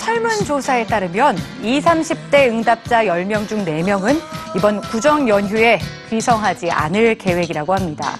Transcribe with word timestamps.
설문조사에 0.00 0.86
따르면 0.86 1.36
20, 1.62 1.84
30대 1.84 2.48
응답자 2.48 3.04
10명 3.04 3.46
중 3.46 3.64
4명은 3.64 4.18
이번 4.56 4.80
구정 4.80 5.28
연휴에 5.28 5.78
귀성하지 6.08 6.70
않을 6.70 7.16
계획이라고 7.16 7.74
합니다. 7.74 8.16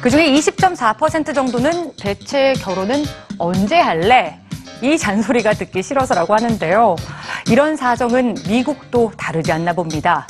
그중에 0.00 0.30
20.4% 0.30 1.34
정도는 1.34 1.92
대체 1.96 2.52
결혼은 2.54 3.04
언제 3.38 3.76
할래? 3.78 4.38
이 4.80 4.96
잔소리가 4.96 5.54
듣기 5.54 5.82
싫어서라고 5.82 6.34
하는데요. 6.34 6.96
이런 7.50 7.76
사정은 7.76 8.36
미국도 8.48 9.12
다르지 9.16 9.50
않나 9.50 9.72
봅니다. 9.72 10.26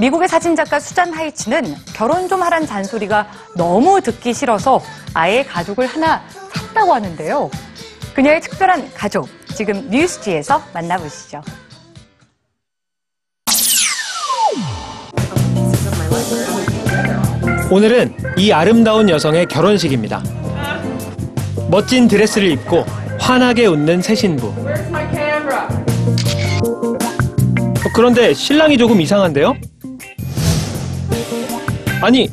미국의 0.00 0.28
사진작가 0.28 0.80
수잔 0.80 1.12
하이츠는 1.12 1.74
결혼 1.94 2.28
좀 2.28 2.42
하란 2.42 2.66
잔소리가 2.66 3.28
너무 3.56 4.00
듣기 4.00 4.34
싫어서 4.34 4.80
아예 5.14 5.44
가족을 5.44 5.86
하나 5.86 6.22
샀다고 6.52 6.94
하는데요. 6.94 7.50
그녀의 8.14 8.40
특별한 8.40 8.92
가족, 8.94 9.28
지금 9.58 9.90
뉴스지에서 9.90 10.62
만나보시죠. 10.72 11.42
오늘은 17.68 18.14
이 18.36 18.52
아름다운 18.52 19.10
여성의 19.10 19.46
결혼식입니다. 19.46 20.22
멋진 21.68 22.06
드레스를 22.06 22.52
입고 22.52 22.84
환하게 23.18 23.66
웃는 23.66 24.00
새 24.00 24.14
신부. 24.14 24.46
어, 27.80 27.90
그런데 27.92 28.32
신랑이 28.34 28.78
조금 28.78 29.00
이상한데요? 29.00 29.56
아니, 32.00 32.30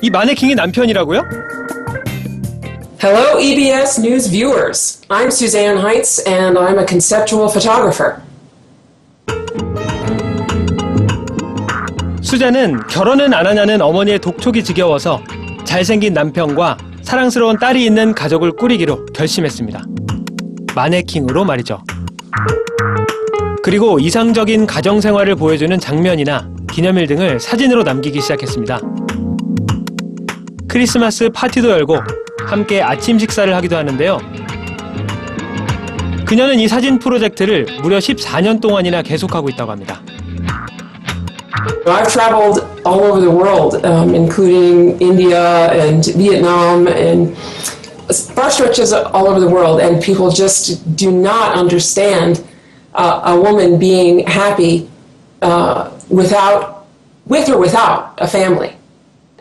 이 0.00 0.10
마네킹이 0.10 0.54
남편이라고요? 0.54 1.37
Hello, 3.00 3.38
EBS 3.38 4.00
News 4.00 4.26
viewers. 4.28 5.00
I'm 5.08 5.30
Suzanne 5.30 5.78
Heitz, 5.78 6.18
and 6.26 6.58
I'm 6.58 6.78
a 6.78 6.84
conceptual 6.86 7.48
photographer. 7.48 8.16
수자는 12.20 12.86
결혼은 12.88 13.32
안 13.32 13.46
하냐는 13.46 13.80
어머니의 13.80 14.18
독촉이 14.18 14.64
지겨워서 14.64 15.22
잘생긴 15.64 16.12
남편과 16.12 16.76
사랑스러운 17.02 17.56
딸이 17.58 17.84
있는 17.84 18.14
가족을 18.14 18.52
꾸리기로 18.52 19.06
결심했습니다. 19.06 19.82
마네킹으로 20.74 21.44
말이죠. 21.44 21.80
그리고 23.62 24.00
이상적인 24.00 24.66
가정 24.66 25.00
생활을 25.00 25.36
보여주는 25.36 25.78
장면이나 25.78 26.50
기념일 26.72 27.06
등을 27.06 27.38
사진으로 27.38 27.84
남기기 27.84 28.20
시작했습니다. 28.20 28.80
크리스마스 30.68 31.28
파티도 31.30 31.70
열고 31.70 31.96
함께 32.47 32.81
아침 32.81 33.19
식사를 33.19 33.53
하기도 33.55 33.77
하는데요. 33.77 34.19
그녀는 36.25 36.59
이 36.59 36.67
사진 36.67 36.99
프로젝트를 36.99 37.67
무려 37.81 37.99
14년 37.99 38.61
동안이나 38.61 39.01
계속하고 39.01 39.49
있다고 39.49 39.71
합니다. 39.71 40.01
I've 41.85 42.07
traveled 42.07 42.65
all 42.85 43.03
over 43.03 43.19
the 43.19 43.29
world, 43.29 43.85
um, 43.85 44.15
including 44.15 44.99
India 44.99 45.69
and 45.71 46.05
Vietnam 46.15 46.87
and 46.87 47.35
far 48.35 48.49
stretches 48.49 48.93
all 48.93 49.27
over 49.27 49.39
the 49.39 49.49
world, 49.49 49.81
and 49.81 50.01
people 50.01 50.29
just 50.29 50.95
do 50.95 51.11
not 51.11 51.55
understand 51.57 52.43
uh, 52.95 53.21
a 53.25 53.39
woman 53.39 53.79
being 53.79 54.25
happy 54.25 54.89
uh, 55.41 55.91
without, 56.09 56.85
with 57.27 57.49
or 57.49 57.57
without 57.59 58.13
a 58.17 58.27
family. 58.27 58.75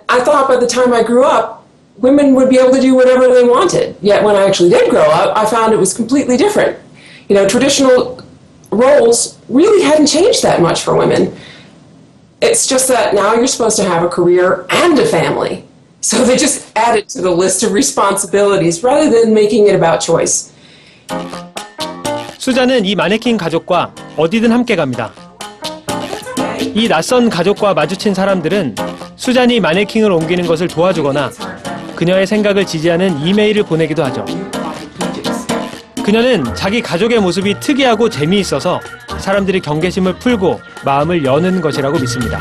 I 0.09 0.21
thought 0.21 0.49
by 0.49 0.57
the 0.57 0.67
time 0.67 0.93
I 0.93 1.03
grew 1.03 1.25
up, 1.25 1.56
women 1.97 2.35
would 2.35 2.49
be 2.49 2.59
able 2.59 2.73
to 2.73 2.81
do 2.81 2.95
whatever 2.95 3.29
they 3.29 3.45
wanted. 3.45 3.97
Yet 4.01 4.23
when 4.25 4.37
I 4.37 4.47
actually 4.47 4.71
did 4.71 4.91
grow 4.91 5.03
up, 5.03 5.37
I 5.37 5.47
found 5.47 5.73
it 5.73 5.79
was 5.79 5.95
completely 5.95 6.37
different. 6.37 6.79
You 7.29 7.37
know, 7.37 7.49
traditional 7.49 8.21
roles 8.71 9.39
really 9.49 9.83
hadn't 9.83 10.07
changed 10.07 10.43
that 10.43 10.61
much 10.61 10.83
for 10.83 10.97
women. 10.97 11.35
It's 12.41 12.67
just 12.67 12.89
that 12.89 13.15
now 13.15 13.35
you're 13.35 13.47
supposed 13.47 13.77
to 13.77 13.85
have 13.85 14.03
a 14.03 14.09
career 14.09 14.67
and 14.71 14.99
a 14.99 15.07
family. 15.07 15.65
So 16.01 16.25
they 16.25 16.37
just 16.37 16.73
add 16.75 16.99
it 16.99 17.09
to 17.11 17.23
the 17.23 17.31
list 17.31 17.63
of 17.63 17.73
responsibilities 17.73 18.83
rather 18.83 19.09
than 19.09 19.33
making 19.33 19.69
it 19.69 19.77
about 19.77 20.01
choice. 20.01 20.51
수자는 22.39 22.85
이 22.85 22.97
마네킹 22.97 23.37
가족과 23.37 23.95
어디든 24.17 24.51
함께 24.51 24.75
갑니다. 24.75 25.13
이 26.75 26.89
낯선 26.89 27.31
가족과 27.31 27.75
마주친 27.75 28.15
사람들은 28.15 28.75
수잔이 29.15 29.61
마네킹을 29.61 30.11
옮기는 30.11 30.47
것을 30.49 30.67
도와주거나 30.67 31.31
그녀의 31.98 32.28
생각을 32.28 32.64
지지하는 32.64 33.20
이메일을 33.20 33.64
보내기도 33.64 34.06
하죠. 34.06 34.24
그녀는 36.04 36.46
자기 36.54 36.80
가족의 36.80 37.20
모습이 37.20 37.60
특이하고 37.60 38.08
재미있어서 38.08 38.80
사람들이 39.18 39.60
경계심을 39.62 40.20
풀고 40.20 40.62
마음을 40.86 41.26
여는 41.26 41.60
것이라고 41.60 41.98
믿습니다. 42.00 42.40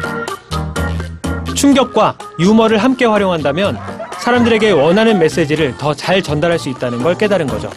충격과 1.54 2.18
유머를 2.38 2.76
함께 2.76 3.06
활용한다면 3.06 3.78
사람들에게 4.20 4.72
원하는 4.72 5.18
메시지를 5.18 5.74
더 5.78 5.94
잘 5.94 6.22
전달할 6.22 6.58
수 6.58 6.68
있다는 6.68 7.02
걸 7.02 7.16
깨달은 7.16 7.46
거죠. 7.46 7.70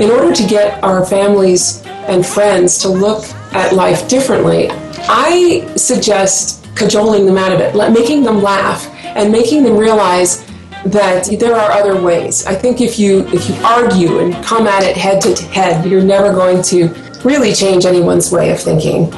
In 0.00 0.10
order 0.10 0.32
to 0.32 0.46
get 0.46 0.72
our 0.82 1.04
families 1.04 1.82
and 2.08 2.26
friends 2.26 2.78
to 2.80 2.90
look 2.90 3.26
at 3.54 3.74
life 3.74 4.08
differently, 4.08 4.70
I 5.06 5.66
suggest 5.76 6.64
cajoling 6.74 7.26
them 7.26 7.36
out 7.36 7.52
of 7.52 7.60
it, 7.60 7.76
making 7.92 8.24
them 8.24 8.42
laugh, 8.42 8.88
and 9.15 9.31
making 9.31 9.63
them 9.63 9.77
realize 9.77 10.45
that 10.85 11.25
there 11.39 11.55
are 11.55 11.71
other 11.71 12.01
ways. 12.01 12.45
I 12.45 12.55
think 12.55 12.81
if 12.81 12.99
you 12.99 13.27
if 13.33 13.49
you 13.49 13.55
argue 13.63 14.19
and 14.19 14.33
come 14.43 14.67
at 14.67 14.83
it 14.83 14.97
head 14.97 15.21
to 15.21 15.31
head, 15.51 15.85
you're 15.85 16.03
never 16.03 16.33
going 16.33 16.61
to 16.73 16.89
really 17.23 17.53
change 17.53 17.85
anyone's 17.85 18.31
way 18.31 18.51
of 18.51 18.59
thinking. 18.59 19.09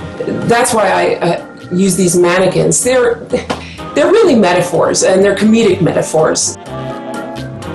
That's 0.48 0.74
why 0.74 0.90
I 0.90 1.16
uh, 1.16 1.56
use 1.72 1.96
these 1.96 2.16
mannequins. 2.16 2.84
They're 2.84 3.16
they're 3.96 4.12
really 4.12 4.36
metaphors, 4.36 5.04
and 5.04 5.24
they're 5.24 5.36
comedic 5.36 5.82
metaphors. 5.82 6.56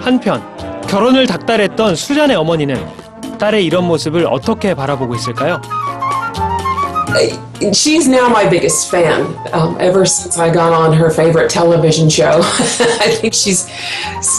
한편 0.01 0.41
결혼을 0.87 1.27
닥달했던 1.27 1.95
수잔의 1.95 2.37
어머니는 2.37 2.77
딸의 3.39 3.65
이런 3.65 3.85
모습을 3.87 4.27
어떻게 4.27 4.75
바라보고 4.75 5.15
있을까요? 5.15 5.61
she's 7.73 8.09
now 8.09 8.29
my 8.29 8.49
biggest 8.49 8.91
fan 8.91 9.23
um, 9.53 9.77
ever 9.81 10.07
since 10.07 10.39
I 10.39 10.53
got 10.53 10.73
on 10.73 10.93
her 10.93 11.11
favorite 11.11 11.51
television 11.51 12.09
show. 12.09 12.41
I 12.43 13.17
think 13.21 13.35
she's 13.35 13.69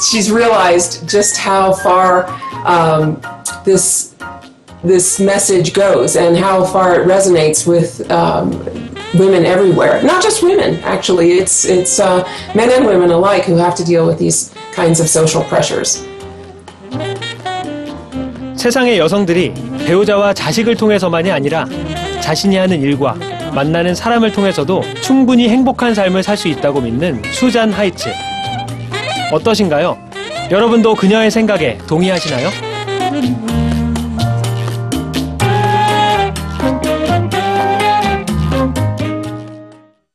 she's 0.10 0.32
realized 0.32 1.08
just 1.10 1.38
how 1.38 1.74
far 1.74 2.26
um, 2.66 3.22
this 3.66 4.16
this 4.84 5.20
message 5.20 5.74
goes 5.74 6.16
and 6.16 6.36
how 6.36 6.66
far 6.66 7.00
it 7.00 7.08
resonates 7.08 7.68
with 7.68 8.10
um, 8.10 8.50
women 9.14 9.46
everywhere. 9.46 10.02
Not 10.04 10.24
just 10.24 10.42
women, 10.42 10.76
actually. 10.84 11.34
It's 11.34 11.66
it's 11.66 12.00
uh, 12.00 12.24
men 12.56 12.72
and 12.72 12.86
women 12.86 13.12
alike 13.12 13.44
who 13.46 13.56
have 13.58 13.76
to 13.76 13.84
deal 13.84 14.08
with 14.08 14.18
these 14.18 14.54
kinds 14.74 15.00
of 15.00 15.08
social 15.08 15.44
pressures. 15.44 16.06
세상의 18.62 19.00
여성들이 19.00 19.56
배우자와 19.88 20.36
자식을 20.36 20.76
통해서만이 20.76 21.32
아니라 21.32 21.66
자신이 22.27 22.57
하는 22.57 22.83
일과 22.83 23.15
만나는 23.55 23.95
사람을 23.95 24.33
통해서도 24.33 24.83
충분히 25.01 25.49
행복한 25.49 25.95
삶을 25.95 26.25
살 26.25 26.37
수 26.37 26.49
있다고 26.49 26.81
믿는 26.81 27.23
수잔 27.31 27.73
하이츠. 27.73 28.11
어떠신가요? 29.33 29.97
여러분도 30.51 30.97
그녀의 30.97 31.31
생각에 31.31 31.79
동의하시나요? 31.87 32.49